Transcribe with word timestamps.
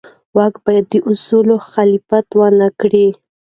واک 0.35 0.53
باید 0.65 0.85
د 0.93 0.95
اصولو 1.11 1.55
خلاف 1.69 2.09
ونه 2.39 2.67
کارول 2.79 3.11
شي. 3.13 3.19